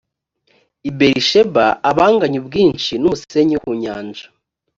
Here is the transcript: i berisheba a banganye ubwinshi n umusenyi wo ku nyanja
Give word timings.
i 0.89 0.89
berisheba 0.97 1.65
a 1.89 1.91
banganye 1.97 2.37
ubwinshi 2.43 2.91
n 2.97 3.03
umusenyi 3.07 3.53
wo 3.55 3.61
ku 3.65 3.71
nyanja 3.81 4.25